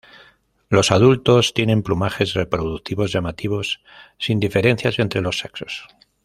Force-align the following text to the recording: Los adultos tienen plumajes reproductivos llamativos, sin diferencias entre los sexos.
Los 0.67 0.91
adultos 0.91 1.53
tienen 1.53 1.83
plumajes 1.83 2.33
reproductivos 2.33 3.11
llamativos, 3.11 3.81
sin 4.17 4.39
diferencias 4.39 4.97
entre 4.97 5.21
los 5.21 5.37
sexos. 5.37 5.87